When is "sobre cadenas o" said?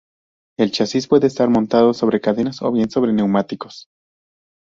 1.93-2.71